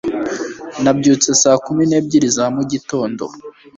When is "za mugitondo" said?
2.35-3.25